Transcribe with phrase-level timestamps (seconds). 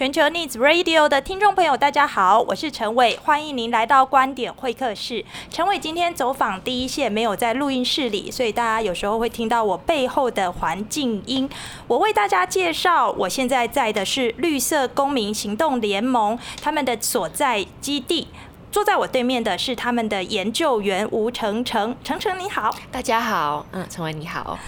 [0.00, 5.22] 全球 Needs Radio 的听众朋友，大家好，我是陈伟，欢迎您来到观点会客室。
[5.50, 11.46] 陈伟今天走访第一线，没有在录音室里，所以大家有时候会听到我背后的环境音。
[11.86, 18.28] 我为大家介绍，我现在在的是绿色公民行动联盟他们的所在基地。
[18.72, 24.58] 坐在我对面的是他们的研究员吴成成，成成你好，大家好，嗯，陈伟你好。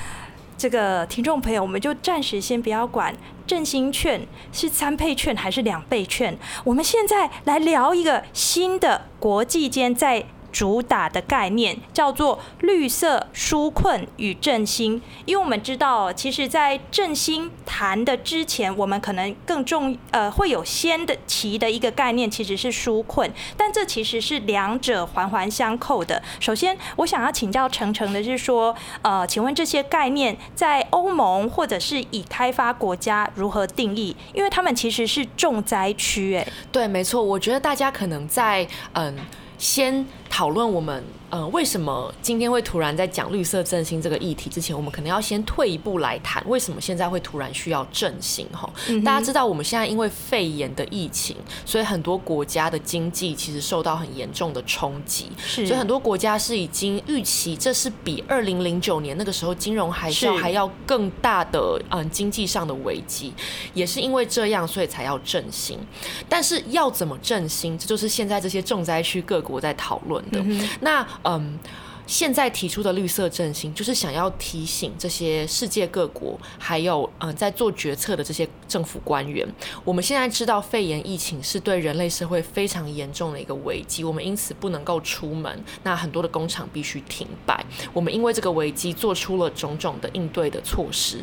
[0.58, 3.12] 这个听众朋友，我们就暂时先不要管
[3.52, 6.34] 振兴券是三倍券还是两倍券，
[6.64, 10.24] 我们现在来聊一个新的国际间在。
[10.52, 26.22] 主打的概念叫做绿色纾困与振兴，因为我们知道，其实，在振兴谈的之前，我们可能更重呃会有先的提的一个概念，其实是纾困，但这其实是两者环环相扣的。
[26.38, 34.14] 首先，我想要请教成成的是说，呃，请问这些概念在欧盟或者是已开发国家如何定义？
[34.34, 39.16] 因为他们其实是重灾区，哎，对，没错，我觉得大家可能在嗯
[39.56, 40.06] 先。
[40.32, 48.68] 讨论我们呃为什么今天会突然在讲绿色振兴这个议题之前，我们可能要先退一步来谈为什么现在会突然需要振兴哈。
[49.04, 63.34] 大家知道我们现在因为肺炎的疫情，所以很多国家的经济其实受到很严重的冲击，所以很多国家是已经预期这是比二零零九年那个时候金融海啸还要更大的嗯经济上的危机，
[63.74, 65.78] 也是因为这样所以才要振兴。
[66.26, 70.21] 但是要怎么振兴，这就是现在这些重灾区各国在讨论。
[70.30, 71.58] 嗯、那嗯，
[72.06, 79.46] 现在提出的绿色振兴，就是想要提醒这些世界各国，还有嗯，在做决策的这些政府官员，
[79.84, 91.18] 我们现在知道肺炎疫情是对人类社会非常严重的一个危机，我们因此不能够出门，那很多的工厂必须停摆，我们因为这个危机做出了种种的应对的措施，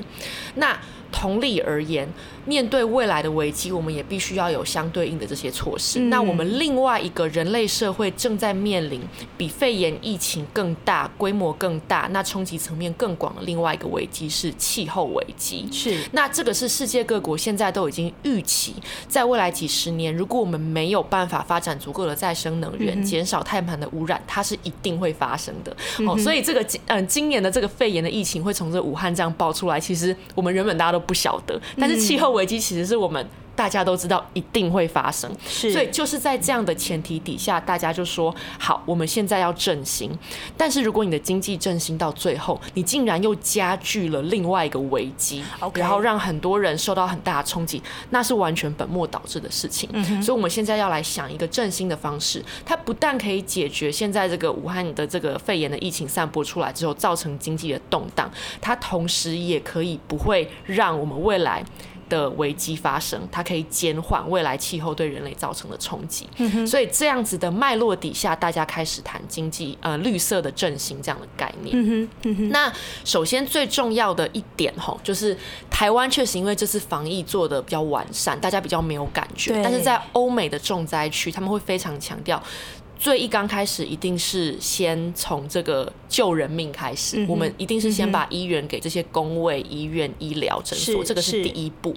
[0.55, 0.77] 那。
[1.11, 2.07] 同理而言，
[2.49, 5.99] 面对未来的危机，我们也必须要有相对应的这些措施。
[5.99, 6.09] 嗯。
[6.09, 8.99] 那我们另外一个人类社会正在面临
[9.37, 15.69] 比肺炎疫情更大、规模更大、那冲击层面更广的另外一个危机是气候危机。
[15.71, 18.73] 是，那这个是世界各国现在都已经预期，
[19.07, 25.75] 在未来几十年，如果我们没有办法发展足够的再生能源，减少碳盘的污染，它是一定会发生的。
[26.07, 30.99] 哦，所以这个今嗯今年的这个肺炎的疫情会从这武汉这样爆出来，其实我们原本大家都。
[31.09, 40.09] 不晓得，但是气候危机其实是我们大家都知道一定会发生，是，所以就是在这样的前提底下，大家就说好，我们现在要振兴。
[40.55, 49.89] 但是如果你的经济振兴到最后，你竟然又加剧了另外一个危机.然后让很多人受到很大的冲击，那是完全本末倒置的事情。
[49.91, 50.23] 嗯。
[50.23, 61.61] 所以我们现在要来想一个振兴的方式，它不但可以解决现在这个武汉的这个肺炎的疫情散播出来之后造成经济的动荡，它同时也可以不会让我们未来
[62.09, 66.27] 的危机发生，它可以减缓未来气候对人类造成的冲击。
[66.37, 66.67] 嗯。
[66.67, 71.73] 所以这样子的脉络底下，大家开始谈经济呃绿色的振兴这样的概念。
[71.79, 72.49] 嗯嗯。
[72.49, 72.71] 那
[73.05, 75.37] 首先最重要的一点吼，就是
[75.69, 79.61] 台湾确实因为这次防疫做的比较完善，大家比较没有感觉。
[79.63, 82.41] 但是在欧美的重灾区，他们会非常强调。
[82.99, 91.95] 最一刚开始一定是先从这个救人命开始，嗯，我们一定是先把医源给这些工位医院、医疗诊所，这个是第一步。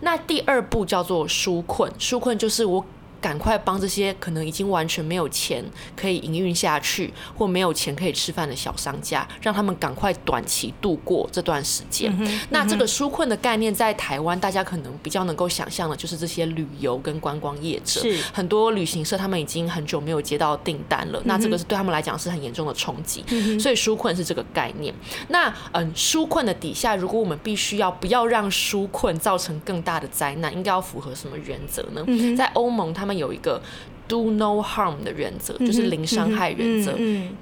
[0.00, 2.84] 那第二步叫做纾困，纾困就是我。
[3.20, 5.64] 赶快帮这些可能已经完全没有钱
[5.96, 12.14] 可以营运下去，或没有钱可以吃饭的小商家，让他们赶快短期度过这段时间。
[12.18, 12.40] 嗯。
[12.50, 18.00] 那这个纾困的概念在台湾，大家可能比较能够想象的，就是这些旅游跟观光业者，
[18.32, 21.18] 很多旅行社，他们已经很久没有接到订单了。
[21.18, 21.22] 嗯。
[21.24, 23.24] 那这个是对他们来讲是很严重的冲击。
[23.30, 23.58] 嗯。
[23.58, 24.94] 所以纾困是这个概念。
[25.26, 32.04] 那嗯，纾困的底下，如果我们必须要不要让纾困造成更大的灾难，应该要符合什么原则呢？
[32.06, 32.36] 嗯。
[32.36, 33.07] 在欧盟，他们。
[33.08, 33.58] 他们有一个
[34.06, 36.94] do no harm 的原则，就是零伤害原则。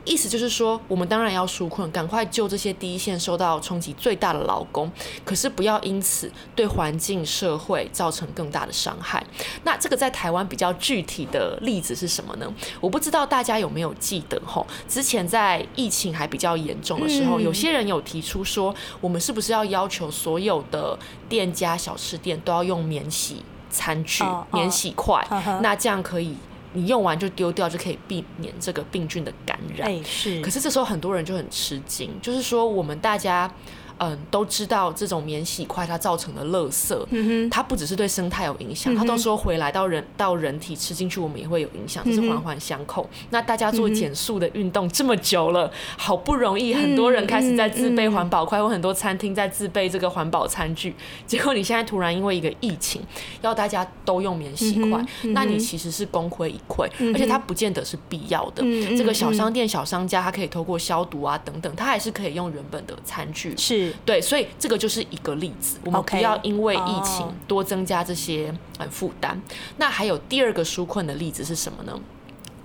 [0.04, 4.88] 意思就是说，我们当然要纾困，赶快救这些第一线受到冲击最大的劳工，
[5.24, 9.26] 可是不要因此对环境、社会造成更大的伤害。
[9.64, 12.46] 那这个在台湾比较具体的例子是什么呢？
[12.80, 20.96] 我不知道大家有没有记得吼，之前在疫情还比较严重的时候，有些人有提出说，我们是不是要要求所有的
[21.28, 23.42] 店家、小吃店都要用免洗
[23.76, 25.60] 餐具、免洗筷，oh, oh.
[25.60, 26.34] 那这样可以，
[26.72, 29.86] 你用完就丢掉，就可以避免这个病菌的感染。
[29.86, 30.40] 欸、是。
[30.40, 33.50] 可是这时候很多人就很吃惊，就是说我们大家，
[33.98, 43.08] 嗯都知道这种免洗筷它造成的垃圾，嗯它不只是对生态有影响，它到时候回来到人到人体吃进去，我们也会有影响，这是环环相扣。
[43.30, 50.94] 那大家做减速的运动这么久了，好不容易很多人开始在自备环保筷，或很多餐厅在自备这个环保餐具，
[51.26, 53.02] 结果你现在突然因为一个疫情
[53.40, 58.62] 要大家都用免洗筷，那你其实是功亏一篑，而且它不见得是必要的。
[58.96, 63.56] 这个小商店、小商家，它可以透过消毒啊等等，它还是可以用原本的餐具。
[63.56, 65.78] 是对，所以这个就是一个例子。
[65.84, 69.40] 我们不要因为疫情多增加这些呃负担。
[69.76, 71.98] 那还有第二个纾困的例子是什么呢？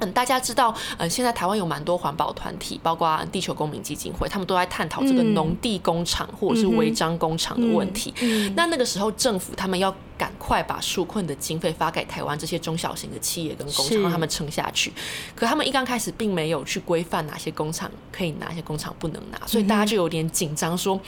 [0.01, 8.13] 嗯，大家知道，嗯，现在台湾有蛮多环保团体，包括地球公民基金会，他们都在探讨这个农地工厂或者是违章工厂的问题。
[8.55, 14.91] 那那个时候，政府他们要赶快把纾困的经费发给台湾这些中小型的企业跟工厂，让他们撑下去。
[15.35, 20.99] 可他们一刚开始并没有去规范哪些工厂可以拿，哪些工厂不能拿，所以大家就有点紧张，说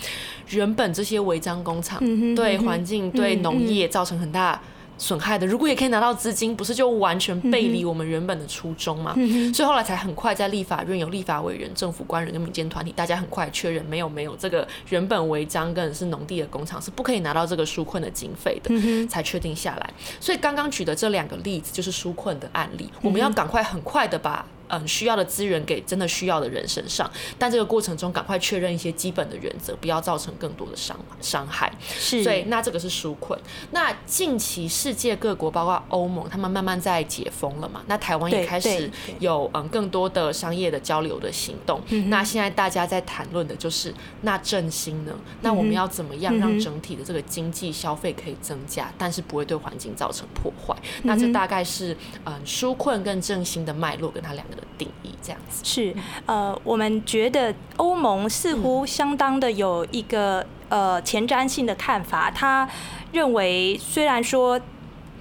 [0.50, 2.00] 原本这些违章工厂
[2.36, 4.62] 对环境、对农业造成很大。
[4.98, 9.14] 损害的，如果也可以拿到资金，不是就完全背离我们原本的初衷吗？
[9.16, 19.94] 嗯、所以后来才很快在立法院有立法委员、政府官员跟民间团体，大家很快确认没有没有这个原本违章跟是农地的工厂是不可以拿到这个纾困的经费的，嗯、才确定下来。
[20.20, 24.46] 所以刚刚举的这两个例子就是纾困的案例，我们要赶快很快的把。
[24.74, 31.72] 嗯，需要的资源给真的需要的人身上，但这个过程中赶快确认一些基本的原则，不要造成更多的伤伤害。
[31.88, 33.40] 是，所以那这个是纾困。
[33.70, 37.84] 那近期世界各国，包括欧盟，他们慢慢在解封了嘛？
[37.86, 38.90] 那台湾也开始
[39.20, 41.80] 有嗯更多的商业的交流的行动。
[42.08, 45.14] 那现在大家在谈论的就是那振兴呢？
[45.42, 50.76] 那我们要怎么样让整体的这个经济消费可以增加，但是不会对环境造成破坏？
[51.04, 51.96] 那这大概是
[52.26, 54.63] 嗯纾困跟振兴的脉络，跟它两个的。
[54.78, 55.96] 定义这样子是
[56.26, 62.68] 呃，我们觉得欧盟似乎相当的有一个呃前瞻性的看法，他
[63.12, 64.60] 认为虽然说。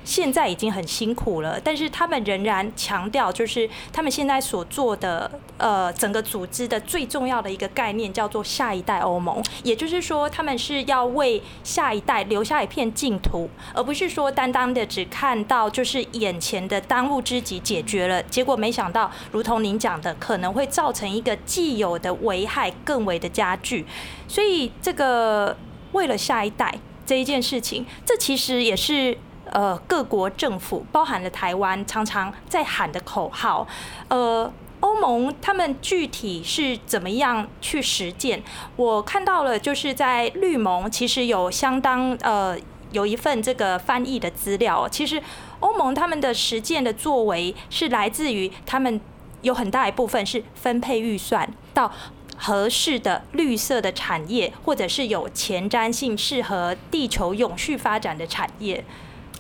[0.05, 23.87] 现在已经很辛苦了，但是他们仍然强调，就是他们现在所做的，呃，整个组织的最重要的一个概念叫做“下一代欧盟”，也就是说，他们是要为下一代留下一片净土，而不是说单单的只看到就是眼前的当务之急解决了，结果没想到，如同您讲的，可能会造成一个既有的危害更为的加剧。
[24.27, 25.57] 所以，这个
[25.93, 26.75] 为了下一代
[27.07, 29.17] 这一件事情，这其实也是。
[29.53, 33.67] 呃，各国政府，包含了台湾，常常在喊的口号。
[34.09, 34.51] 呃，
[34.81, 38.43] 欧盟他们具体是怎么样去实践？
[38.77, 42.59] 我看到了，就是在绿盟，其实有相当呃
[42.93, 44.89] 有一份这个翻译的资料。
[44.89, 45.23] 其实
[45.61, 49.01] 欧盟他们的实践的作为，是来自于他们
[49.43, 51.93] 有很大一部分是分配预算到
[52.39, 58.85] 合适的绿色的产业，或者是有前瞻性、适合地球永续发展的产业。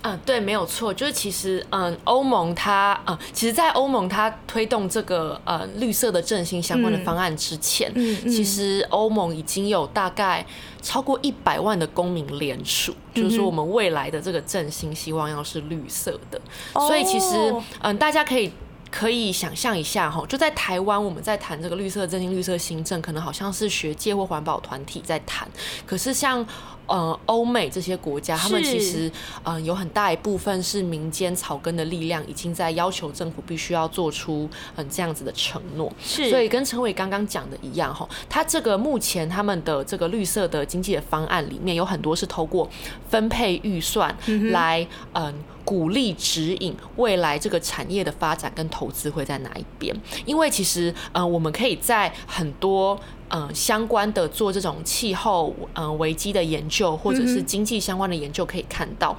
[0.03, 10.45] 嗯，对，没有错，就是其实，嗯，欧盟它，嗯，其实，在欧盟它推动这个呃绿色的振兴相关的方案之前，嗯嗯嗯、其实欧盟已经有大概
[10.83, 16.41] 超过一百万的公民联署，嗯、就是说我们未来的这个振兴希望要是绿色的，
[16.73, 18.51] 哦、所以其实，嗯，大家可以
[18.91, 25.49] 可以想象一下哈，就在台湾我们在谈这个绿色振兴、绿色新政，可能好像是学界或环保团体在谈，
[25.87, 26.45] 可是像。
[26.87, 29.11] 呃，欧美这些国家，他们其实
[29.44, 35.90] 呃有很大一部分是民间草根的力量，已经在要求政府必须要做出嗯这样子的承诺。
[36.02, 42.69] 是，所以跟陈伟刚刚讲的一样哈，他这个目前他们的这个绿色的经济的方案里面有很多是透过
[43.08, 44.14] 分配预算
[44.50, 45.34] 来嗯、呃、
[45.64, 49.96] 鼓励指引未来这个产业的发展跟投资会在哪一边，
[50.27, 52.98] 因为其实嗯、呃、我们可以在很多。
[53.34, 59.17] 嗯，相关的做这种气候嗯危机的研究，或者是经济相关的研究，可以看到，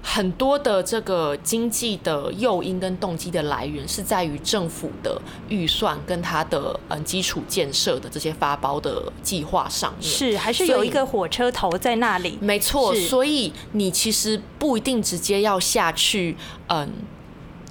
[0.00, 12.38] 很多的这个经济的诱因跟动机的来源是在于政府的预算跟它的嗯基础建设的这些发包的计划上面，是还是有一个火车头在那里？
[12.40, 16.36] 没错，所以你其实不一定直接要下去
[16.68, 16.88] 嗯。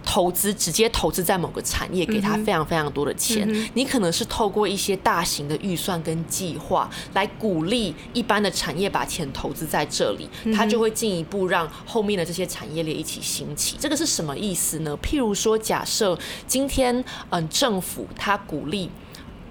[0.04, 3.48] 投资直接投资在某个产业，给他非常非常多的钱。
[3.50, 13.78] 嗯、你可能是透过一些大型的预算跟计划来鼓励一般的产业把钱投资在这里，它就会进一步让后面的这些产业链一起兴起。
[13.80, 14.98] 这个是什么意思呢？
[15.02, 16.18] 譬如说，假设
[16.48, 18.90] 今天嗯政府它鼓励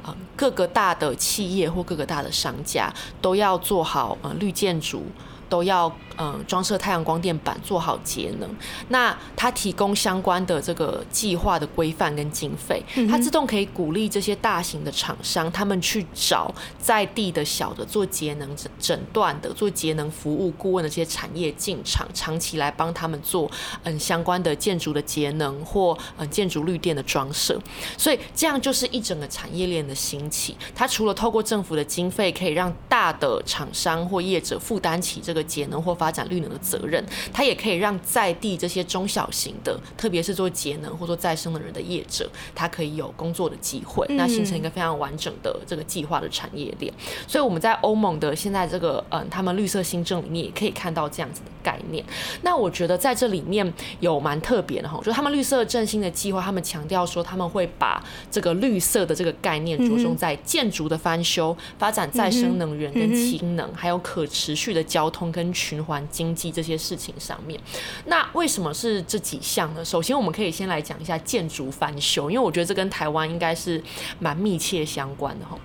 [0.03, 2.93] 啊各个大的企业或各个大的商家
[3.23, 5.05] 都要做好呃绿建筑。
[5.51, 8.49] 都要嗯装设太阳光电板，做好节能。
[8.89, 23.51] 那它提供相关的这个计划的规范跟经费，它自动可以鼓励这些大型的厂商，他们去找在地的小的做节能诊诊断的、做节能服务顾问的这些产业进场，长期来帮他们做
[23.83, 27.61] 嗯相关的建筑的节能或嗯建筑绿电的装设。
[27.99, 30.57] 所以这样就是一整个产业链的兴起。
[30.75, 46.93] 它除了透过政府的经费，可以让大的厂商或业者负担起这个节能或发展绿能的责任，它也可以让在地这些中小型的，特别是做节能或做再生的人的业者，他可以有工作的机会，那形成一个非常完整的这个计划的产业链。
[47.27, 52.05] 所以我们在欧盟的现在这个嗯，他们绿色新政里面也可以看到这样子的概念。
[52.43, 67.61] 那我觉得在这里面有蛮特别的哈，就他们绿色振兴的计划，他们强调说他们会把这个绿色的这个概念着重在建筑的翻修、发展再生能源跟氢能，还有可持续的交通跟循环经济这些事情上面。
[68.07, 69.85] 那为什么是这几项呢？
[69.85, 73.83] 首先，我们可以先来讲一下建筑翻修，因为我觉得这跟台湾应该是
[74.19, 75.59] 蛮密切相关的哈。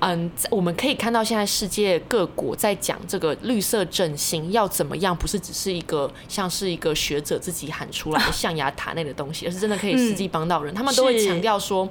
[0.00, 10.74] 嗯，我们可以看到现在世界各国在讲这个绿色振兴要怎么样，不是只是一个像是一个学者自己喊出来的象牙塔内的东西，而是真的可以实际帮到人。
[10.74, 11.88] 他们都会强调说，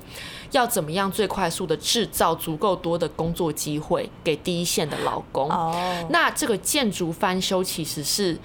[0.55, 5.49] 要怎么样最快速的制造足够多的工作机会给第一线的劳工。
[5.49, 8.37] 哦，那这个建筑翻修其实是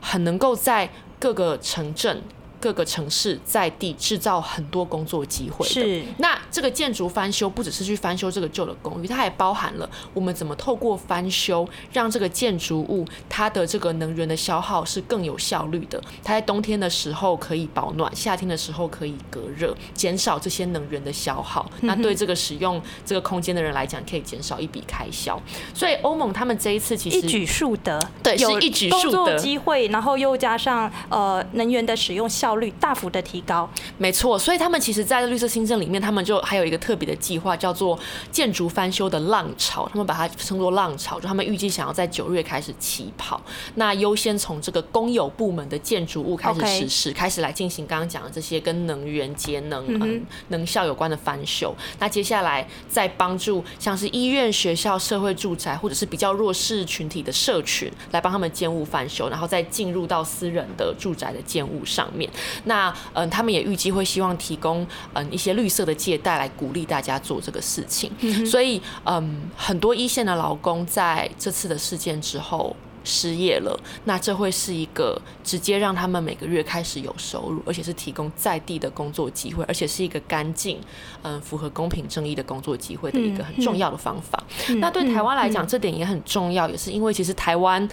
[0.00, 2.22] 很能够在各个城镇。
[2.60, 5.66] 各个城市在地制造很多工作机会。
[5.66, 6.02] 是。
[6.18, 16.02] 那这个建筑翻修不只是去翻修这个旧的公寓，它还包含了我们怎么透过翻修让这个建筑物它的这个能源的消耗是更有效率的。
[16.24, 21.70] 它在冬天的时候可以保暖，夏天的时候可以隔热，减少这些能源的消耗。
[21.82, 25.40] 那对这个使用这个空间的人来讲，可以减少一笔开销。
[25.72, 32.47] 所以欧盟他们这一次其实一举数得，对，是一举数得，机会，然后又加上呃能源的使用效。
[32.48, 37.98] 效率大幅的提高，没错，所以他们其实，在绿色新政里面，他们就还有一个特别的计划，叫做
[38.32, 43.38] 建筑翻修的浪潮，他们把它称作浪潮，就他们预计想要在九月开始起跑，
[43.74, 62.30] 那优先从这个公有部门的建筑物开始实施，开始来进行刚刚讲的这些跟能源节能、嗯、能效有关的翻修，那接下来再帮助像是医院、学校、社会住宅或者是比较弱势群体的社群，来帮他们建物翻修，然后再进入到私人的住宅的建物上面。
[62.64, 68.10] 那嗯，他们也预计会希望提供嗯一些绿色的借贷来鼓励大家做这个事情。
[68.46, 80.78] 所以嗯，很多一线的劳工在这次的事件之后失业了，那这会是一个直接让他们每个月开始有收入，而且是提供在地的工作机会，而且是一个干净
[81.22, 84.42] 嗯符合公平正义的工作机会的一个很重要的方法。
[84.76, 87.88] 那对台湾来讲，这点也很重要，也是因为其实台湾。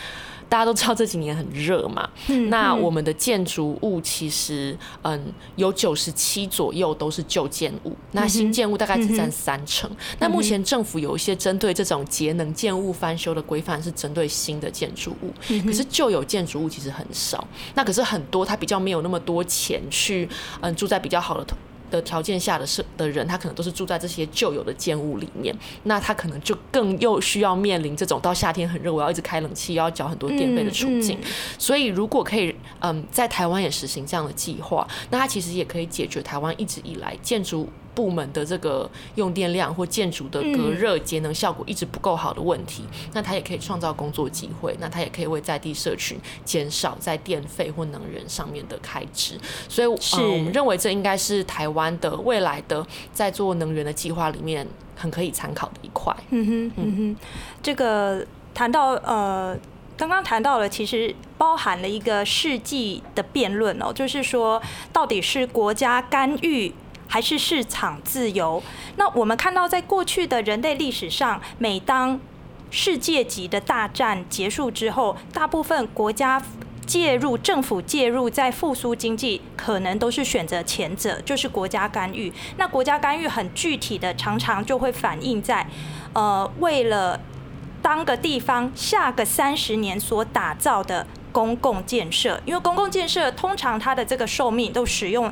[0.48, 2.10] 大家都知道这几年很热嘛，
[2.50, 9.90] 那我们的建筑物其实嗯有九十七左右都是旧建物，那新建物大概只占三成。
[10.20, 15.34] 那目前政府有一些针对这种节能建物翻修的规范是针对新的建筑物，
[15.66, 17.46] 可是旧有建筑物其实很少。
[17.74, 20.30] 那可是很多他比较没有那么多钱去
[20.62, 21.56] 嗯住在比较好的。
[21.96, 31.18] 的条件下的是的人，他可能都是住在这些旧有的建物里面，那他可能就更又需要面临这种到夏天很热，我要一直开冷气，要缴很多电费的处境。
[31.58, 42.84] 所以，如果可以，嗯，在台湾也实行这样的计划，那它其实也可以解决台湾一直以来建筑部门的这个用电量或建筑的隔热节能效果一直不够好的问题，
[43.14, 49.40] 那它也可以创造工作机会，那它也可以为在地社群减少在电费或能源上面的开支。
[49.70, 56.14] 所以，是、呃、我们认为这应该是台湾的未来的在做能源的计划里面很可以参考的一块。
[56.32, 57.16] 嗯哼，嗯哼，
[57.64, 59.58] 这个谈到呃，
[59.96, 64.62] 刚刚谈到了，其实包含了一个世纪的辩论哦，就是说
[64.92, 66.74] 到底是国家干预。
[67.08, 68.62] 还是市场自由？
[68.98, 72.20] 那我们看到，在过去的人类历史上，每当
[72.72, 76.42] 世界级的大战结束之后，大部分国家
[76.86, 82.32] 介入、政府介入，在复苏经济，可能都是选择前者，就是国家干预。
[82.58, 85.66] 那国家干预很具体的，常常就会反映在，
[86.14, 87.20] 呃，为了
[87.82, 95.32] 当个地方下个三十年所打造的公共建设，因为公共建设通常它的这个寿命都使用。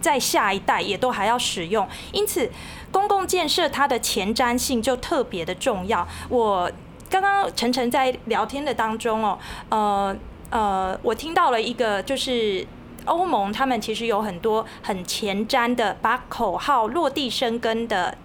[0.00, 2.50] 在下一代也都还要使用，因此
[2.90, 6.06] 公共建设它的前瞻性就特别的重要。
[6.28, 6.70] 我
[7.08, 10.16] 刚刚晨晨在聊天的当中哦，呃
[10.50, 12.66] 呃，我听到了一个就是
[13.04, 18.16] 欧盟他们其实有很多很前瞻的，把口号落地生根的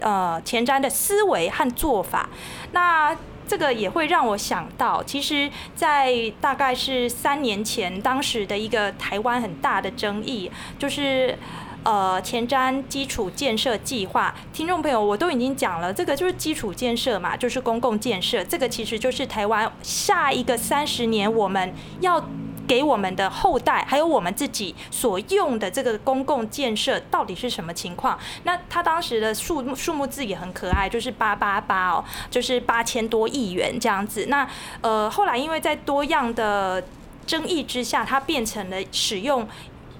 [0.00, 2.28] 呃前瞻的思维和做法。
[2.72, 3.16] 那
[3.48, 11.38] 这个也会让我想到，其实，在大概是三年前，当时的一个台湾很大的争议，就是
[11.84, 14.34] 呃前瞻基础建设计划。
[14.52, 22.22] 听众朋友，我都已经讲了，这个就是基础建设嘛，就是公共建设，这个其实就是台湾下一个三十年我们要。
[22.66, 28.18] 给我们的后代，还有我们自己所用的这个公共建设到底是什么情况？
[28.44, 34.26] 那他当时的数数目字也很可爱，就是八八八哦，就是八千多亿元这样子。
[34.26, 34.48] 那
[34.80, 36.82] 呃，后来因为在多样的
[37.26, 39.48] 争议之下，它变成了使用，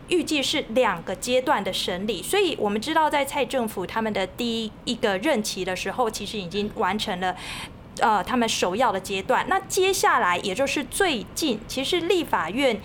[0.09, 2.23] 预计是两个阶段的审理。
[2.23, 7.37] 所以我们知道，在蔡政府他们的第一个任期的时候，其实已经完成了。
[8.01, 12.81] 呃，他们首要的阶段，那接下来也就是最近，其实立法院。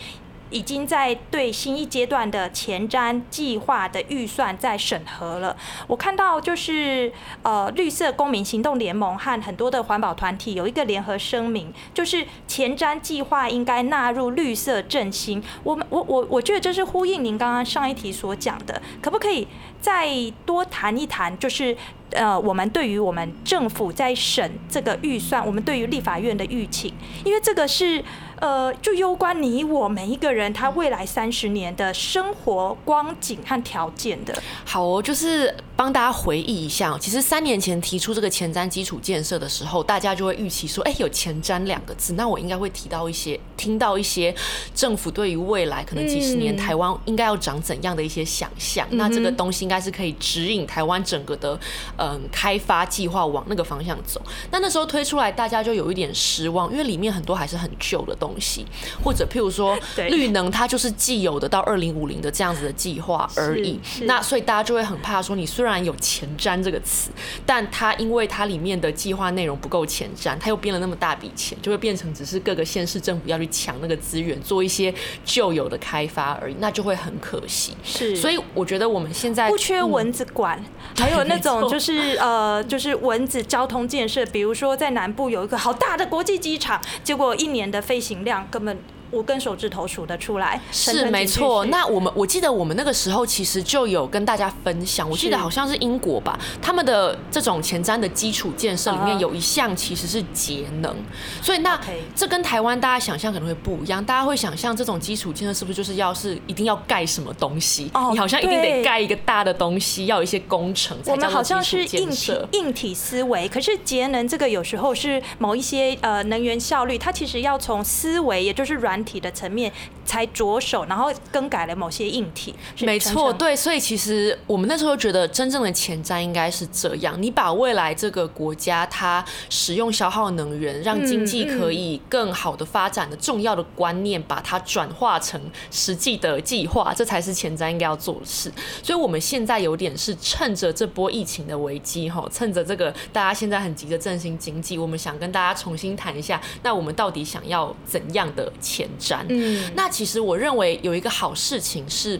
[0.51, 5.55] 已经在对新一阶段的前瞻计划的预算在审核了。
[5.87, 15.41] 我看到就是呃绿色公民行动联盟和很多的环保团体有一个联合声明，就是前瞻计划应该纳入绿色振兴。
[15.63, 19.47] 我们我我我觉得这是呼应您刚刚上一题所讲的，可不可以
[19.79, 20.09] 再
[20.45, 21.37] 多谈一谈？
[21.39, 21.75] 就是
[22.11, 26.93] 呃我们对于我们政府在审这个预算，我们对于立法院的预期，
[27.23, 28.03] 因为这个是。
[28.41, 34.33] 呃，就攸关你我每一个人他未来三十年的生活光景和条件的。
[34.65, 44.33] 好哦，就是帮大家回忆一下，其实三年前提出这个前瞻基础建设的时候，大家就会预期说，哎，有前瞻两个字，那我应该会提到一些，听到一些
[44.75, 48.87] 政府对于未来可能几十年台湾应该要长怎样的一些想象。
[48.91, 51.59] 嗯、那这个东西应该是可以指引台湾整个的
[51.97, 54.21] 嗯开发计划往那个方向走。
[54.51, 58.31] 那那时候推出来，大家就有一点失望，因为里面很多还是很旧的东西。
[58.31, 58.65] 东西，
[59.03, 59.77] 或者譬如说
[60.09, 63.77] 绿能，它就是既有的到二零五零的这样子的计划而已。
[64.03, 67.11] 那所以大家就会很怕说，你虽然有前瞻这个词，
[67.45, 74.93] 但它因为它里面的计划内容不够前瞻，它又编了那么大笔钱，就会变成只是各个县市政府要去抢那个资源，做一些
[75.25, 77.75] 旧有的开发而已，那就会很可惜。
[77.83, 80.57] 是，所以我觉得我们现在不缺蚊子馆，
[80.97, 88.21] 嗯、还有那种就是呃，就是蚊子交通建设，比如说在南部有一个好大的国际机场，结果一年的飞行。
[88.21, 88.77] 量根本。
[89.11, 91.65] 五根手指头数得出来，是没错。
[91.65, 100.95] 那我们我记得我们那个时候其实就有跟大家分享，我记得好像是英国吧，他们的这种前瞻的基础建设里面有一项其实是节能，
[101.41, 101.79] 所以那
[102.15, 107.91] 这跟台湾大家想象可能会不一样，大家会想象这种基础建设是不是就是要是一定要盖什么东西？
[107.93, 112.47] 哦你好像一定得盖一个大的东西，要有一些工程才叫做基础建设。
[112.51, 119.00] 硬体硬体思维，可是节能这个有时候是某一些呃能源效率，它其实要从思维，也就是软。
[119.03, 119.71] 体的层面
[120.11, 122.53] 才着手，然后更改了某些硬体。
[122.79, 135.39] 没错，对，所以其实我们那时候觉得真正的前瞻应该是这样：你把未来这个国家它使用消耗能源，让经济可以更好的发展的重要的观念，把它转化成
[135.71, 138.51] 实际的计划，这才是前瞻应该要做的事。
[138.83, 149.19] 所以我们现在有点是趁着这波疫情的危机，哈，趁着这个大家现在很急着振兴经济，我们想跟大家重新谈一下，那我们到底想要怎样的前瞻？
[149.29, 152.19] 嗯，那其其实我认为有一个好事情是，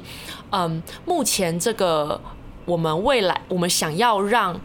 [0.52, 2.22] 嗯，目前这个
[2.64, 4.62] 我们未来我们想要让。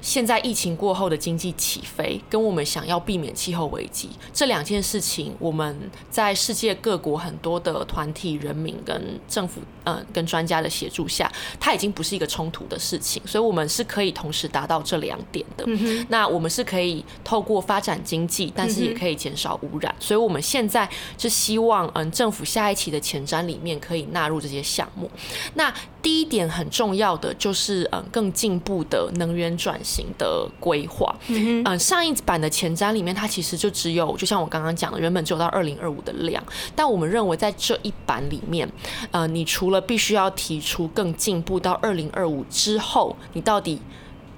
[0.00, 15.64] 现在疫情过后的经济起飞，跟我们想要避免气候危机这两件事情，我们在世界各国很多的团体、人民跟政府，嗯，跟专家的协助下，它已经不是一个冲突的事情，所以我们是可以同时达到这两点的。
[15.66, 25.10] 嗯、那我们是可以透过发展经济，但是也可以减少污染，嗯、所以我们现在是希望，嗯，政府下一期的前瞻里面可以纳入这些项目。
[25.54, 31.14] 那第一点很重要的就是，嗯，更进步的能源转型的规划。
[31.28, 36.42] 嗯，上一版的前瞻里面，它其实就只有，就像我刚刚讲的，原本只有到二零二五的量。
[36.74, 38.70] 但我们认为，在这一版里面，
[39.10, 43.80] 呃，你除了必须要提出更进步到二零二五之后，你到底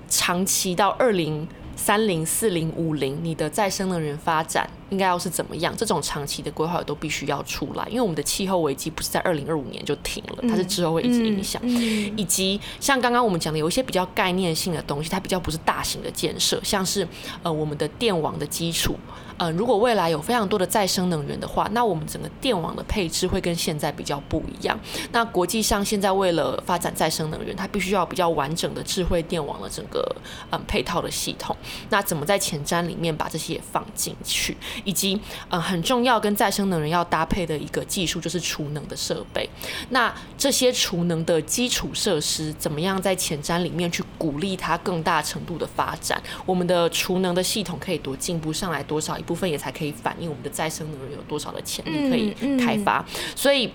[0.09, 4.69] 长期到二零三零、四零、五零，你的再生能源发展。
[4.93, 5.75] 应该要是怎么样？
[5.77, 11.61] 这种长期的规划都必须要出来，因为我们的气候危机不是在二零二五年就停了，它是之后会一直影响。
[11.67, 17.09] 以及像刚刚我们讲的，有一些比较概念性的东西，它比较不是大型的建设，像是
[17.43, 18.95] 呃我们的电网的基础，
[19.39, 24.79] 嗯如果未来有非常多的再生能源的话，那我们整个电网的配置会跟现在比较不一样。
[25.11, 30.05] 那国际上现在为了发展再生能源，它必须要比较完整的智慧电网的整个
[30.51, 31.57] 嗯配套的系统。
[31.89, 34.57] 那怎么在前瞻里面把这些也放进去？
[34.85, 39.49] 以及呃很重要跟再生能源要搭配的一个技术就是储能的设备。
[39.91, 46.23] 那这些储能的基础设施怎么样在前瞻里面去鼓励它更大程度的发展？
[46.47, 53.05] 我们的储能的系统可以多进步上来多少一部分，也才可以反映我们的再生能源有多少的潜力可以开发。
[53.37, 53.73] 所以。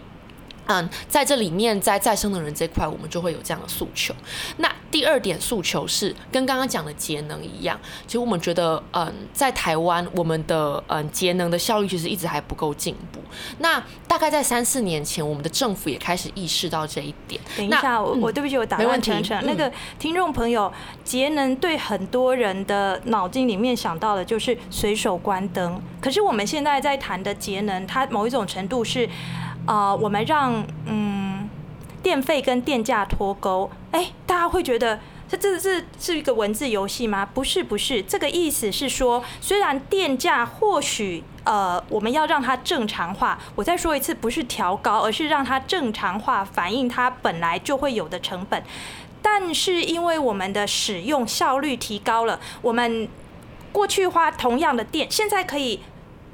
[0.67, 4.13] 嗯，在这里面，在再生能源这块，我们就会有这样的诉求。
[4.57, 13.19] 那第二点诉求是跟刚刚讲的节能一样，其实我们觉得，嗯，在台湾，我们的嗯节能的效率其实一直还不够进步。
[13.59, 17.39] 那大概在三四年前，我们的政府也开始意识到这一点。
[17.55, 19.37] 等一下，我、嗯、我对不起，我打断成成。
[19.45, 20.71] 那个听众朋友，
[21.03, 25.81] 节能对很多人的脑筋里面想到的就是随手关灯。
[26.01, 29.07] 可是我们现在在谈的节能，它某一种程度是。
[29.67, 31.47] 啊、呃，我们让嗯
[32.01, 37.27] 电费跟电价脱钩，哎，大家会觉得这这是是一个文字游戏吗？
[37.33, 48.63] 不是，不是，这个意思是说，虽然电价或许呃我们要让它正常化，我再说一次，不是调高，而是让它正常化，反映它本来就会有的成本。
[49.21, 53.09] 但是因为我们的使用效率提高了，我们
[53.73, 55.81] 过去花同样的电，现在可以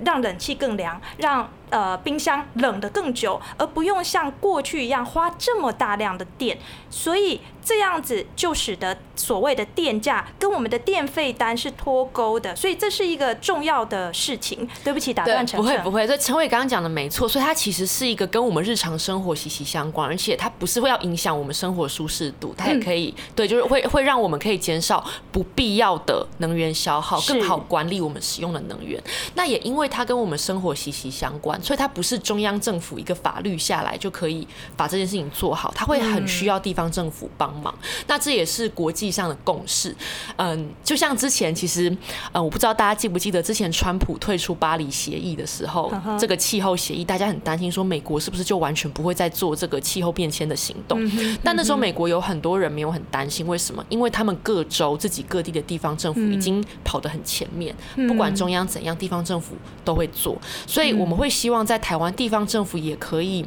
[0.06, 1.50] 让冷气更凉，让。
[1.74, 6.56] 呃，冰箱冷得更久，而不用像过去一样花这么大量的电，
[6.92, 14.68] 所以这样子就使得所谓的电价跟我们的电费单是脱钩的，所以这是一个重要的事情。
[14.84, 15.64] 对不起，打断陈伟。
[15.64, 29.02] 不会不会，所以陈伟刚刚讲的没错，所以它其实是一个跟我们日常生活息息相关，而且它不是会要影响我们生活舒适度，它也可以、嗯、对，就是会会让我们可以减少不必要的能源消耗，更好管理我们使用的能源。
[29.36, 31.54] 那也因为它跟我们生活息息相关。
[31.62, 34.46] 所以它不是中央政府一个法律下来就可以
[34.76, 37.74] 把这件事情做好，它会很需要地方政府帮忙。
[38.08, 39.94] 那这也是国际上的共识。
[40.38, 41.90] 嗯，就像之前其实，
[42.32, 50.98] 嗯，我不知道大家记不记得之前川普退出巴黎协议的时候，这个气候协议，大家很担心说美国是不是就完全不会再做这个气候变迁的行动。
[51.44, 53.86] 但那时候美国有很多人没有很担心，为什么？
[53.90, 57.76] 因为他们各州自己各地的地方政府已经跑得很前面，
[58.08, 60.38] 不管中央怎样，地方政府都会做。
[60.66, 61.30] 所以我们会。
[61.34, 63.44] 希望在台湾地方政府也可以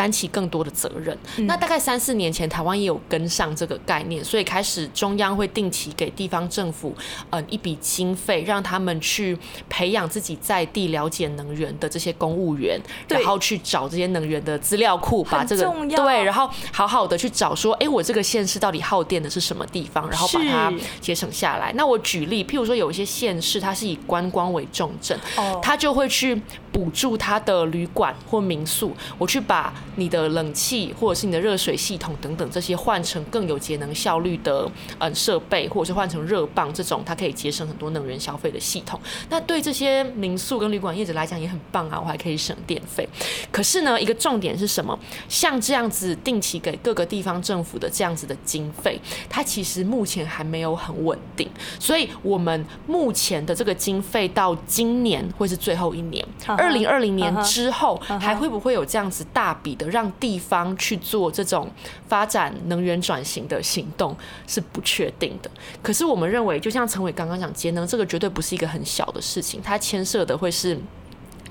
[0.00, 1.14] 担起更多的责任。
[1.46, 6.96] 那大概三四年前，台湾也有跟上这个概念，所以开始中央会定期给地方政府
[7.28, 9.36] 嗯一笔经费，让他们去
[9.68, 21.70] 培养自己在地了解能源的这些公务员，然后去找这些能源的资料库，把这个对，然后好好的去找说，哎，我这个县市到底耗电的是什么地方，然后把它节省下来。
[21.74, 25.20] 那我举例，譬如说有一些县市，它是以观光为重镇，
[25.60, 26.40] 它就会去。
[26.72, 38.98] 补助它的旅馆或民宿，我去把你的冷气或者是你的热水系统等等这些换成更有节能效率的嗯设备，或者是换成热棒这种，它可以节省很多能源消费的系统。
[39.28, 43.08] 那对这些民宿跟旅馆业者来讲也很棒啊，我还可以省电费。
[43.50, 44.98] 可是呢，一个重点是什么？
[45.28, 51.48] 像这样子定期给各个地方政府的这样子的经费，它其实目前还没有很稳定。
[51.78, 56.26] 所以我们目前的这个经费到今年会是最后一年。
[56.46, 61.68] 二零二零年之后，还会不会有这样子大笔的让地方去做这种
[62.06, 64.14] 发展能源转型的行动，
[64.46, 65.50] 是不确定的。
[65.82, 70.78] 可是我们认为，就像陈伟刚刚讲，节能这个绝对不是一个很小的事情，它牵涉的会是。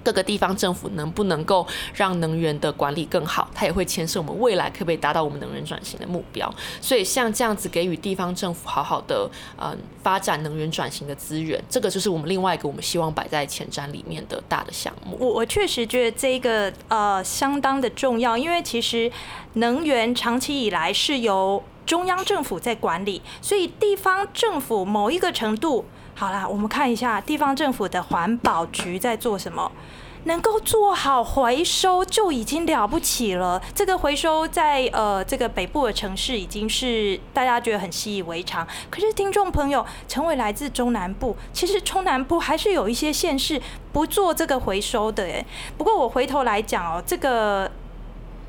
[0.03, 6.53] 各个地方政府能不能够让能源的管理更好，它也会牵涉我们未来可不可以达到我们能源转型的目标。
[6.81, 15.17] 所以像这样子给予地方政府好好的嗯发展能源转型的资源，这个就是我们另外一个我们希望摆在前瞻里面的大的项目。
[15.19, 19.11] 我我确实觉得这个呃相当的重要，因为其实
[19.53, 25.85] 能源长期以来是由中央政府在管理，所以地方政府某一个程度。
[26.19, 29.71] 好啦，我们看一下地方政府的环保局在做什么，
[30.25, 33.61] 能够做好回收就已经了不起了。
[33.73, 38.67] 这个回收在呃这个北部的城市已经是大家觉得很习以为常。
[38.89, 43.61] 可是听众朋友，陈伟来自中南部，其实中南部还是有一些县市
[43.93, 45.45] 不做这个回收的诶。
[45.77, 47.71] 不过我回头来讲哦，这个。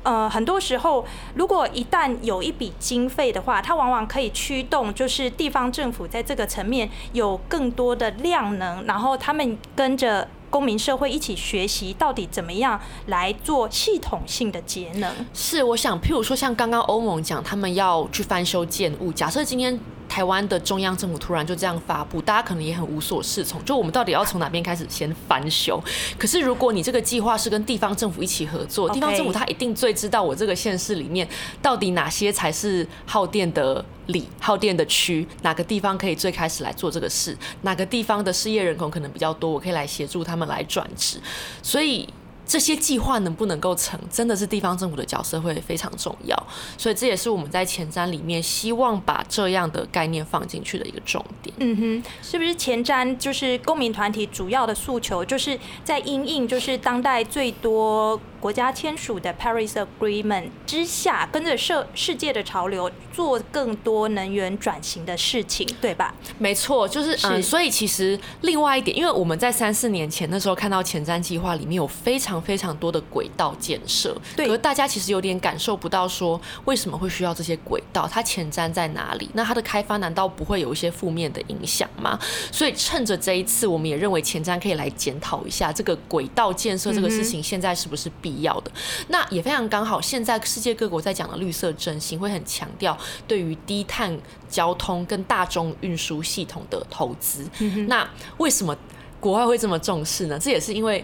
[0.03, 15.13] 呃，很多时候，如果一旦有一笔经费的话，它往往可以驱动，就是地方政府在这个层面有更多的量能，然后他们跟着公民社会一起学习，到底怎么样来做系统性的节能。
[15.33, 19.79] 是，我想，譬如说，像刚刚欧盟讲，他们要去翻修建物，假设今天。
[20.11, 23.63] 台湾的中央政府突然就这样发布，大家可能也很无所适从。
[23.63, 25.81] 就我们到底要从哪边开始先翻修？
[26.17, 31.25] 可是如果你这个计划是跟地方政府一起合作，地方政府他一定最知道我这个县市里面
[31.61, 41.21] 到底哪些才是耗电的里、耗电的区，哪个地方可以最开始来做这个事，哪个地方的失业人口可能比较多，我可以来协助他们来转职。
[41.63, 42.05] 所以。
[42.51, 46.35] 这些计划能不能够成，真的是地方政府的角色会非常重要，
[46.77, 51.55] 所以这也是我们在前瞻里面希望把这样的概念放进去的一个重点。
[51.59, 66.13] 嗯哼，是不是前瞻就是公民团体主要的诉求，就是在因应就是当代最多国家签署的 Paris Agreement 之下，跟着社世界的潮流做更多能源转型的事情，对吧？
[66.39, 79.29] 没错，就是嗯，所以其实另外一点，因为我们在三四年前那时候看到前瞻计划里面有非常非常多的轨道建设，对，可是大家其实有点感受不到说为什么会需要这些轨道，它前瞻在哪里？
[79.33, 82.19] 那它的开发难道不会有一些负面的影响吗？
[82.51, 88.71] 所以趁着这一次，我们也认为前瞻可以来检讨一下这个轨道建设这个事情现在是不是必要的。
[88.73, 94.17] 嗯、那也非常刚好，现在世界各国在讲的绿色振兴会很强调对于低碳
[94.49, 97.45] 交通跟大众运输系统的投资。
[97.59, 98.75] 嗯、那为什么
[99.19, 100.39] 国外会这么重视呢？
[100.39, 101.03] 这也是因为。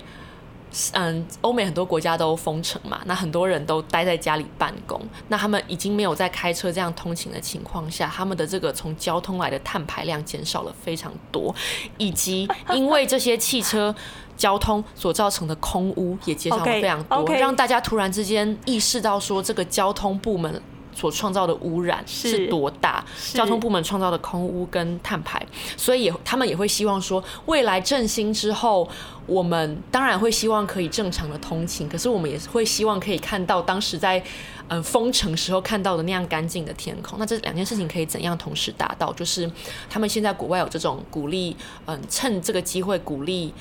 [0.94, 11.54] 嗯，欧美很多国家都封城嘛，那很多人都待在家里办公，那他们已经没有在开车这样通勤的情况下，他们的这个从交通来的碳排量减少了非常多，
[11.98, 13.96] 以及 因为这些汽车
[14.36, 17.40] 交通所造成的空污也减少了非常多，okay, okay.
[17.40, 20.62] 让大家突然之间意识到说这个交通部门。
[20.98, 23.06] 所创造的污染是多大？
[23.34, 25.46] 交通部门创造的空污跟碳排，
[25.78, 28.90] 所以也他们也会希望说，未来振兴之后，
[29.28, 34.22] 我们当然会希望可以正常的通勤，可是我们也会希望可以看到当时在
[34.70, 37.20] 嗯封城时候看到的那样干净的天空。
[37.20, 39.14] 那这两件事情可以怎样同时达到？
[39.14, 39.50] 就是
[39.88, 41.56] 他们现在国外有这种鼓励，
[41.86, 43.54] 嗯，趁这个机会鼓励。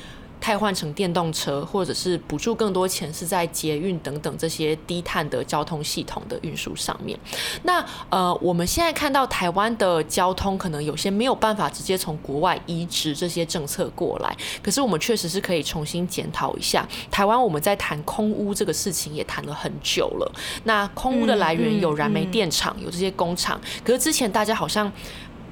[0.47, 7.19] 汰换成电动车，或者是补助更多钱是在捷运等等这些低碳的交通系统的运输上面。
[7.65, 16.87] 那呃，我们现在看到台湾的交通可能有些没有办法直接从国外移植这些政策过来，可是我们确实是可以重新检讨一下。
[17.11, 20.33] 台湾我们在谈空污这个事情也谈了很久了。
[20.63, 24.93] 那空污的来源有燃煤电厂，有这些工厂，可是之前大家好像。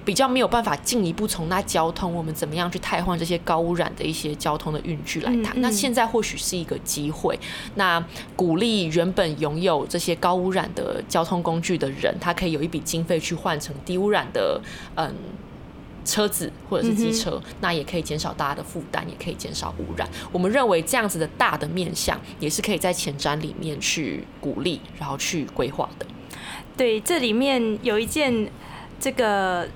[0.05, 5.59] 比较没有办法进一步从那交通，我们怎么样去汰换这些高污染的一些交通的运具来谈？
[5.63, 7.39] 那现在或许是一个机会，
[7.77, 8.05] 那
[8.37, 14.61] 鼓励原本拥有这些高污染的交通工具的人，他可以有一笔经费去换成低污染的
[14.97, 15.15] 嗯
[16.05, 20.07] 车子或者是机车，那也可以减少大家的负担，也可以减少污染。
[20.31, 26.07] 我们认为这样子的大的面向，也是可以在前瞻里面去鼓励，然后去规划的。
[26.77, 28.51] 对，这里面有一件
[29.01, 29.67] 这个。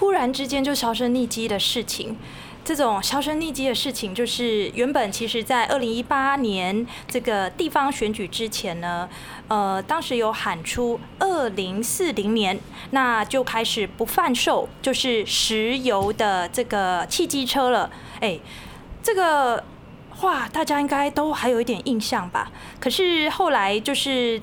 [0.00, 2.16] 忽然之间就销声匿迹的事情，
[2.64, 9.06] 这种销声匿迹的事情，就是原本其实在二零一八年这个地方选举之前呢，
[9.48, 12.58] 呃，当时有喊出二零四零年，
[12.92, 17.90] 那就开始不贩售就是石油的这个汽机车了。
[18.20, 18.40] 哎，
[19.02, 19.62] 这个
[20.08, 22.50] 话大家应该都还有一点印象吧？
[22.80, 24.40] 可是后来就是。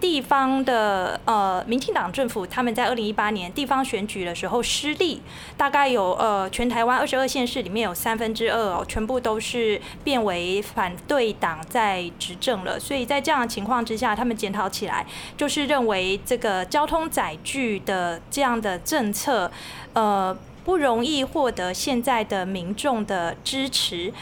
[0.00, 5.20] 地方的呃，民进党政府他们在二零一八年地方选举的时候失利，
[5.56, 12.80] 大概有呃全台湾二十二县市里面有三分之二哦，全部都是变为反对党在执政了。
[12.80, 19.52] 所以在这样的情况之下，他们检讨起来，就是认为这个交通载具的这样的政策，
[19.92, 24.12] 呃，不容易获得现在的民众的支持。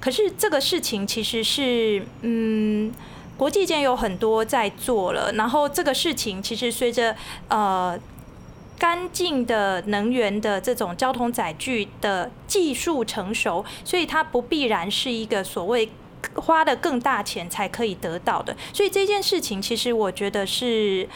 [0.00, 2.92] 可是这个事情其实是嗯。
[3.36, 7.14] 国际间有很多在做了，然后这个事情其实随着
[7.48, 7.98] 呃
[8.78, 15.88] 干净的能源的这种交通载具的技术成熟，所以它不必然是一个所谓
[16.34, 18.56] 花的更大钱才可以得到的。
[18.72, 21.08] 所以这件事情其实我觉得是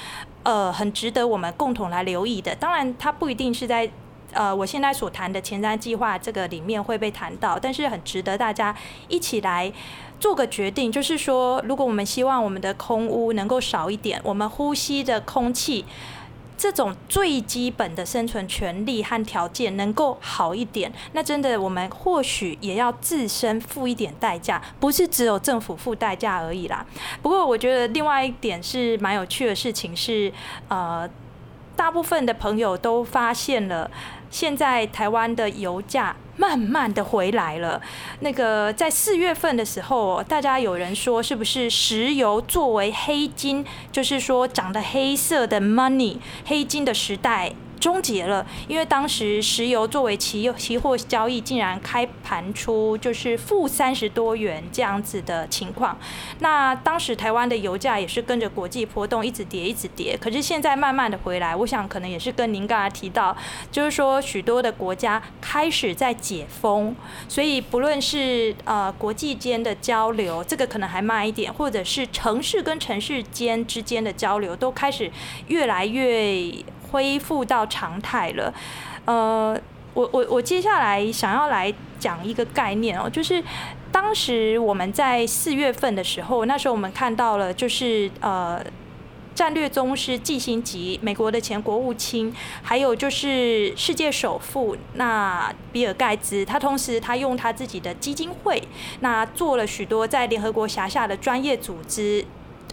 [0.42, 2.54] 呃很值得我们共同来留意的。
[2.54, 3.90] 当然，它不一定是在
[4.32, 8.74] 呃我现在所谈的前瞻计划这个里面会被谈到，但是很值得大家
[9.08, 9.72] 一起来。
[10.20, 15.84] 做个决定，就是说，如果我们希望我们的空污能够少一点，我们呼吸的空气
[16.56, 26.84] 这种最基本的生存权利和条件能够好一点，那真的我们或许也要自身付一点代价，不是只有政府付代价而已啦。
[27.22, 30.32] 不过，我觉得另外一点是蛮有趣的事情是，
[30.66, 31.08] 呃，
[31.78, 33.88] 大部分的朋友都发现了，
[34.28, 36.16] 现在台湾的油价。
[36.40, 37.82] 慢慢的回来了。
[38.20, 55.96] 那个在四月份的时候，大家有人说是不是石油作为黑金，就是说长的黑色的 money，黑金的时代终结了，因为当时石油作为期期货交易，竟然开盘出就是负三十多元这样子的情况。
[56.40, 63.36] 那当时台湾的油价也是跟着国际波动一直跌一直跌，可是现在慢慢的回来，我想可能也是跟您刚才提到，
[63.70, 66.94] 就是说许多的国家开始在解封，
[67.28, 75.10] 所以不论是呃国际间的交流，这个可能还慢一点，或者是城市跟城市间之间的交流，都开始
[75.46, 76.52] 越来越。
[76.90, 78.52] 恢复到常态了，
[79.04, 79.58] 呃，
[79.94, 83.42] 我我我接下来想要来讲一个概念哦，就是
[83.90, 88.62] 当时我们在四月份的时候，那时候我们看到了，就是呃，
[89.34, 98.62] 战略宗师季辛吉，美国的前国务卿，还有就是世界首富那比尔盖茨，他同时他用他自己的基金会，
[99.00, 102.24] 那做了许多在联合国辖下的专业组织。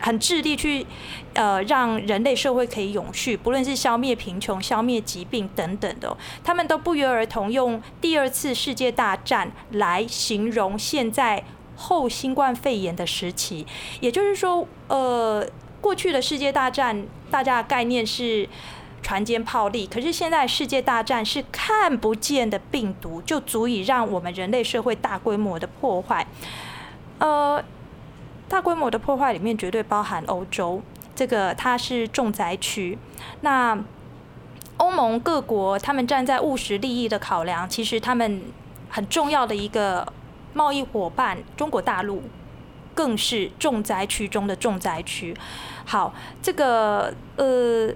[0.02, 0.86] 很致力去，
[1.34, 11.44] 呃，让人类社会可以永续，不论是消灭贫穷、消灭疾病等等的，他们都不约而同用第二次世界大战来形容现在
[11.76, 13.66] 后新冠肺炎的时期。
[14.02, 15.48] 也就是说，呃，
[15.82, 18.48] 过去的世界大战，大家的概念是
[19.02, 26.28] 船坚炮利，可是现在世界大战是看不见的病毒，就足以让我们人类社会大规模的破坏，
[27.20, 27.64] 呃。
[28.48, 30.82] 大规模的破坏里面绝对包含欧洲，
[31.16, 32.98] 这个它是重灾区。
[33.42, 33.78] 那
[34.78, 38.44] 欧盟各国他们站在务实利益的考量，其实他们
[38.90, 40.08] 很重要的一个
[40.54, 42.22] 贸易伙伴中国大陆，
[42.94, 45.36] 更是重灾区中的重灾区。
[45.86, 47.90] 好，这个呃，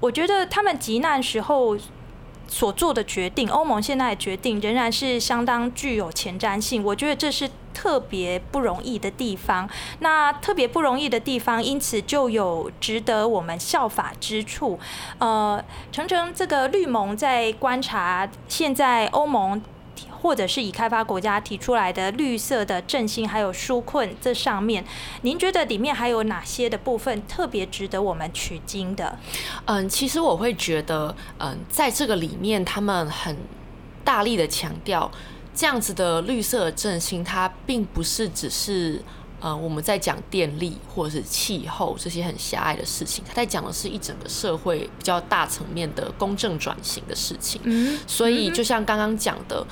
[0.00, 1.76] 我觉得他们急难时候
[2.46, 6.82] 所做的决定，欧盟现在的决定仍然是相当具有前瞻性。
[6.82, 7.50] 我觉得这是。
[7.74, 14.78] 特别不容易的地方，那特别不容易的地方，因此就有值得我们效法之处。
[15.18, 19.60] 呃，程程这个绿盟在观察现在欧盟
[20.22, 24.82] 或者是已开发国家提出来的绿色的振兴还有纾困这上面，
[25.20, 29.18] 您觉得里面还有哪些的部分特别值得我们取经的？
[29.66, 33.36] 嗯，其实我会觉得，嗯，在这个里面，他们很
[34.02, 35.10] 大力的强调。
[35.54, 39.00] 这样子的绿色的振兴，它并不是只是
[39.40, 47.60] 呃我们在讲电力或者是气候这些很狭隘的事情，它在讲的是一整个社会比较大层面的公正转型的事情。
[47.64, 49.64] 嗯，所以就像刚刚讲的，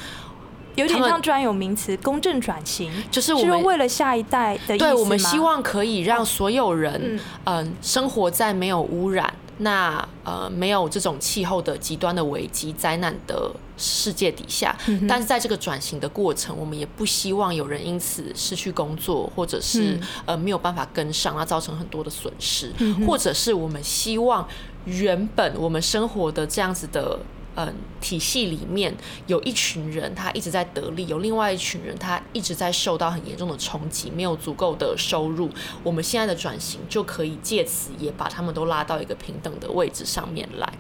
[0.77, 4.85] 有点像专有名词“公正转型”，就是我们为了下一代的意思？
[4.85, 9.35] 对，我们希望可以让所有人嗯生活在没有污染。
[9.62, 14.77] 那呃，没有这种气候的极端的危机灾难的世界底下，
[15.09, 22.72] 但是在这个转型的过程，我们也不希望有人因此失去工作，或者是呃没有办法跟上，而造成很多的损失，
[23.07, 24.46] 或者是我们希望
[24.85, 27.18] 原本我们生活的这样子的。
[27.54, 28.94] 嗯，体系里面
[29.26, 35.50] 有一群人，他一直在得利；有另外一群人，他一直在受到很严重的冲击，没有足够的收入。
[35.82, 40.72] 我们现在的转型就可以借此也把他们都拉到一个平等的位置上面来。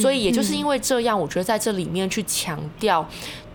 [0.00, 3.08] 所以，也就是因为这样，我觉得在这里面去强调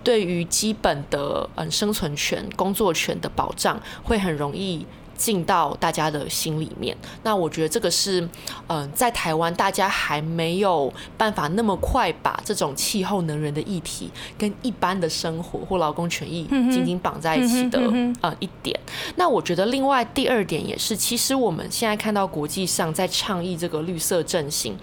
[0.03, 4.86] 对于基本的嗯生存权、工作权的保障，会很容易。
[5.21, 17.79] 进到大家的心里面，那我觉得这个是，嗯、呃，在台湾大家还没有办法那么快把这种气候能源的议题跟一般的生活或劳工权益紧紧绑在一起的，
[18.21, 18.77] 呃，一点。
[19.15, 24.75] 那我觉得另外第二点也是，其实我们现在看到国际上在倡议这个绿色振兴，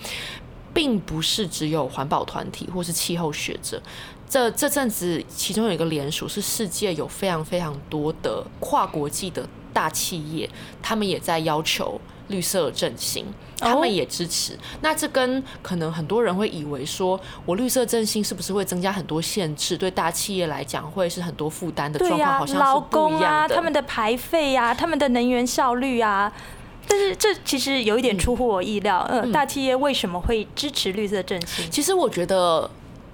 [0.72, 3.82] 并不是只有环保团体或是气候学者。
[4.28, 9.48] 这这阵子，其中有一个联署是世界有非常非常多的跨国际的。
[9.70, 10.48] 大企业
[10.82, 13.24] 他们也在要求绿色振兴，
[13.58, 14.54] 他们也支持。
[14.54, 14.60] Oh.
[14.80, 19.76] 那这跟可能很多人会以为说，我绿色振兴是不是会增加很多限制？
[19.76, 23.20] 对大企业来讲，会是很多负担的状况，好像是不一样的。
[23.20, 26.32] 劳工啊，他们的排废呀、啊，他们的能源效率啊，
[26.88, 29.06] 但是这其实有一点出乎我意料。
[29.10, 31.70] 嗯，呃、大企业为什么会支持绿色振兴？
[31.70, 32.68] 其实我觉得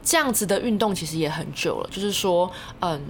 [0.04, 3.00] 这样子的运动其实也很久了，就是说，嗯。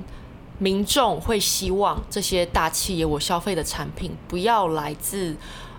[0.61, 5.35] 民众会希望这些大企业，我消费的产品不要来自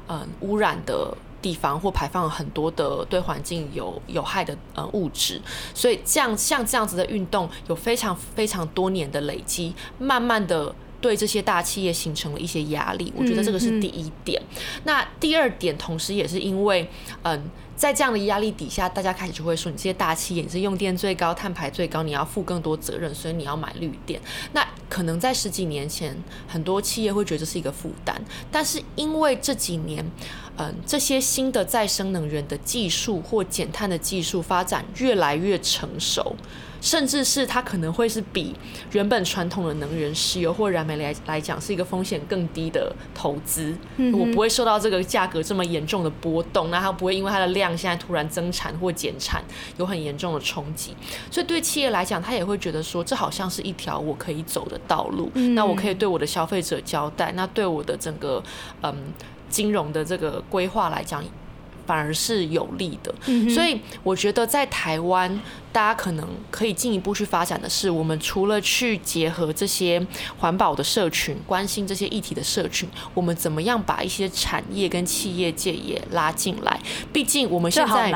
[0.10, 5.42] 嗯污染的地方，或排放很多的对环境有有害的呃物质，
[5.74, 13.14] 所以这样像这样子的运动有非常非常多年的累积，慢慢的对这些大企业形成了一些压力。
[13.16, 14.42] 我觉得这个是第一点。
[14.42, 14.82] 嗯嗯。
[14.84, 16.90] 那第二点，同时也是因为
[17.24, 17.50] 嗯。
[17.76, 24.20] 在这样的压力底下，大家开始就会说，你这些大企业你是用电最高、碳排最高，你要负更多责任，所以你要买绿电。
[24.54, 26.16] 那可能在十几年前，
[26.48, 30.06] 很多企业会觉得这是一个负担，但是因为这几年，
[30.58, 36.36] 嗯，这些新的再生能源的技术或减碳的技术发展越来越成熟。
[36.86, 38.56] 甚至是它可能会是比
[38.92, 43.76] 原本传统的能源，石油或燃煤来来讲，是一个风险更低的投资。
[43.98, 49.44] 嗯，我不会受到这个价格这么严重的波动，那它不会因为它的量现在突然增产或减产
[49.78, 50.96] 有很严重的冲击。
[51.32, 55.32] 所以对企业来讲，他也会觉得说，这好像是一条我可以走的道路。
[55.34, 58.44] 嗯，那我可以对我的消费者交代，那对我的整个
[58.84, 58.96] 嗯
[59.50, 61.24] 金融的这个规划来讲。
[61.86, 63.14] 反而是有利的，
[63.50, 65.40] 所以我觉得在台湾，
[65.72, 70.06] 大家可能可以进一步去发展的是，我们除了去结合这些
[70.40, 76.80] 环保的社群，关心这些议题的社群，我们怎么样把一些产业跟企业界也拉进来？
[77.14, 78.12] 毕竟我们现在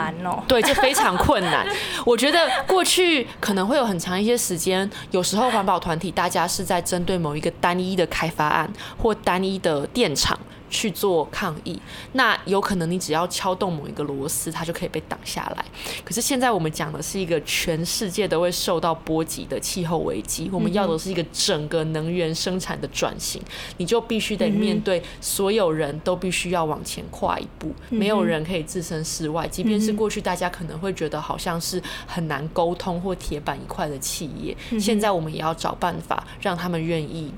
[0.48, 1.68] 对，这非常困难。
[2.06, 10.38] 我觉得过去可能会有很长一些时间，有时候环保团体大家是在针对某一个单一的开发案或单一的电厂。
[10.70, 11.80] 去做抗议，
[12.14, 15.66] 那有可能你只要敲动某一个螺丝，它就可以被挡下来。
[16.06, 23.42] 可是现在我们讲的是一个全世界都会受到波及的气候危机，我们要的是一个整个能源生产的转型，
[23.78, 29.48] 你就必须得面对所有人都必须要往前跨一步，没有人可以置身事外。
[29.48, 37.34] 即便是过去大家可能会觉得好像是很难沟通或铁板一块的企业，现在我们也要找办法让他们愿意。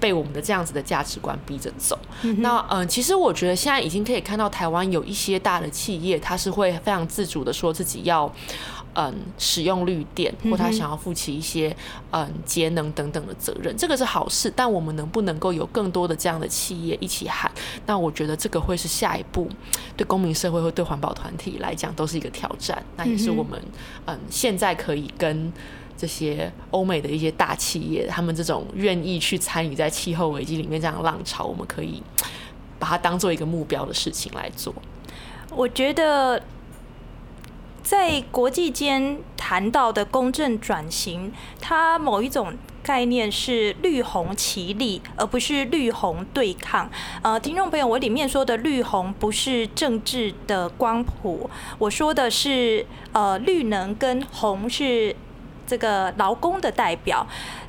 [0.00, 8.32] 被我们的这样子的价值观逼着走，嗯、那嗯、呃，其实我觉得现在已经可以看到台湾有一些大的企业，它是会非常自主的说自己要
[8.94, 11.74] 嗯使用绿电，或他想要负起一些
[12.12, 14.52] 嗯节能等等的责任，这个是好事。
[14.54, 17.50] 但我们能不能够有更多的这样的企业一起喊？
[17.86, 19.48] 那我觉得这个会是下一步
[19.96, 22.82] 对公民社会或对环保团体来讲都是一个挑战。
[22.96, 23.60] 那也是我们
[24.06, 25.52] 嗯现在可以跟。
[25.98, 32.00] 这些欧美的一些大企业，他们这种愿意去参与在气候危机里面这样浪潮，我们可以
[32.78, 34.72] 把它当做一个目标的事情来做。
[35.50, 36.40] 我觉得，
[37.82, 46.88] 在国际间谈到的公正转型，它某一种概念是绿红齐力，而不是绿红对抗。
[47.22, 55.16] 呃，听众朋友，我里面说的绿红不是政治的光谱，我说的是呃绿能跟红是。
[55.68, 57.26] 这个劳工的代表，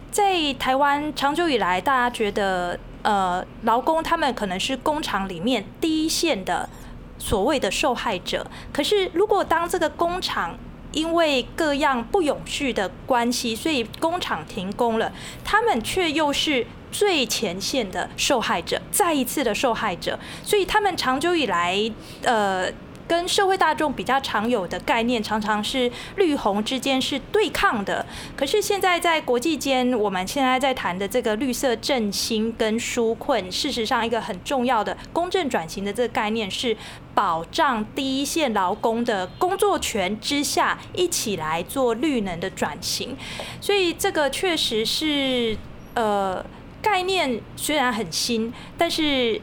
[0.10, 6.70] 在台湾长久以来，大家觉得，呃，劳工他们可能是工厂里面第一线的
[7.18, 8.48] 所谓的受害者。
[8.72, 10.58] 可是，如果当这个工厂
[10.94, 15.12] 因为各样不永续的关系，所以工厂停工了，
[15.44, 20.18] 他们却又是最前线的受害者，再一次的受害者。
[20.44, 21.78] 所以，他们长久以来，
[22.24, 22.72] 呃。
[23.10, 28.06] 跟社会大众比较常有的概念，常常是绿红之间是对抗的。
[28.36, 36.78] 可是现在在国际间，我们现在在谈的这个绿色振兴跟纾困，事实上一个很重要的公正转型的这个概念，是
[37.16, 43.18] 保障第一线劳工的工作权之下，一起来做绿能的转型。
[43.60, 45.58] 所以这个确实是
[45.96, 46.46] 呃
[46.80, 49.42] 概念虽然很新，但是。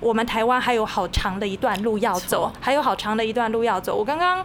[0.00, 3.96] 我们台湾还有好长的一段路要走，还有好长的一段路要走。
[3.96, 4.44] 我刚刚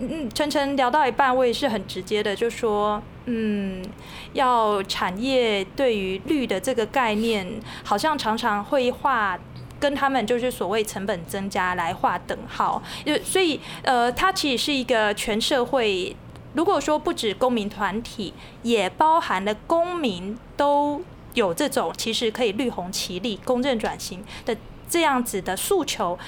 [0.00, 3.84] 嗯，晨晨聊到一半，我也是很直接的就说，嗯，
[4.32, 7.44] 要产业对于绿的这个概念，
[7.82, 9.36] 好像常常会画
[9.80, 12.80] 跟他们就是所谓成本增加来画等号。
[13.24, 16.14] 所以呃，它其实是一个全社会，
[16.54, 18.32] 如果说不止公民团体，
[18.62, 21.02] 也包含了公民都
[21.34, 24.56] 有这种其实可以绿红齐力、公正转型的。
[24.88, 26.18] 这样子的诉求，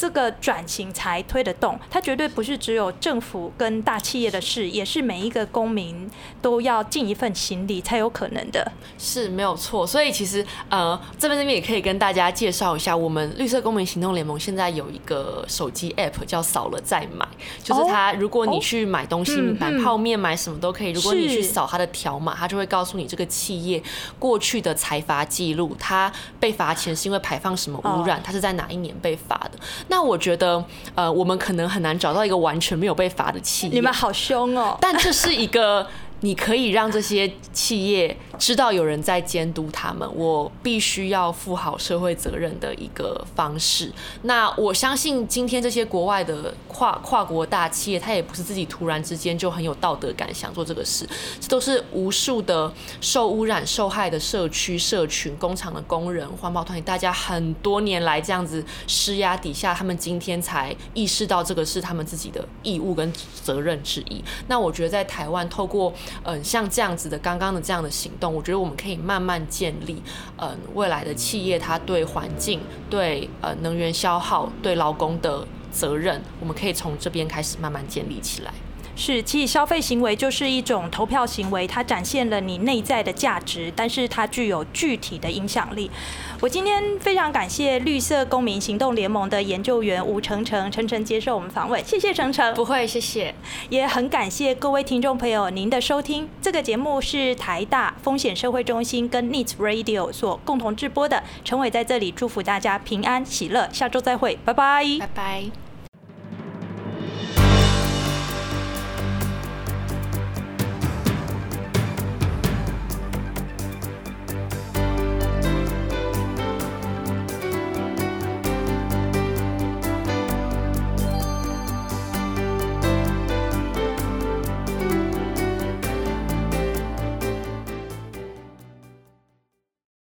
[0.00, 1.78] 这个转型才推得动。
[1.90, 8.72] 它绝对不是只有政府跟大企业的事，也是每一个公民都要尽一份心力才有可能的。
[8.96, 9.86] 是没有错。
[9.86, 17.28] 所以其实呃，这边这边也可以跟大家介绍一下，我们绿色公民行动联盟现在有一个手机 App 叫“扫了再买”，
[17.62, 20.92] 就是它，如果你去买东西，哦、买泡面、买什么都可以。
[20.92, 23.82] 如果你去扫它的条码，它就会告诉你这个企业
[24.18, 28.22] 过去的财阀记录，它被罚钱是因为排放什么污染。
[28.24, 29.58] 它是在哪一年被罚的？
[29.90, 30.64] 那我觉得，
[30.94, 33.74] 呃，我们可能很难找到一个完全没有被罚的企业。
[33.74, 34.78] 你们好凶哦！
[34.80, 35.86] 但这是一个。
[36.20, 43.92] 你可以让这些企业知道有人在监督他们，我必须要负好社会责任的一个方式。
[44.22, 51.08] 那我相信今天这些国外的跨跨国大企业，他也不是自己突然之间就很有道德感想做这个事，
[51.40, 63.12] 这都是无数的受污染、受害的社区、社群、工厂的工人、环保团体，大家很多年来这样子施压底下，他们今天才意识到这个是他们自己的义务跟
[63.42, 64.22] 责任之一。
[64.48, 65.92] 那我觉得在台湾透过
[66.24, 70.02] 嗯，像这样子的刚刚的这样的行动，我觉得我们可以慢慢建立，
[70.36, 78.52] 嗯，未来的企业它对环境、对呃能源消耗、对劳工的责任，我们可以从这边开始慢慢建立起来。
[79.00, 85.90] 是，其实消费行为就是一种投票行为，它展现了你内在的价值，但是它具有具体的影响力。
[86.38, 92.52] 我今天非常感谢绿色公民行动联盟的研究员吴成成，成成接受我们访问，谢谢成成。
[92.54, 93.34] 不会，谢谢。
[93.70, 96.28] 也很感谢各位听众朋友您的收听。
[96.42, 101.22] 这个节目是台大风险社会中心跟 Needs Radio 所共同制播的。
[101.42, 105.69] 陈伟在这里祝福大家平安喜乐，下周再会，拜拜，拜拜。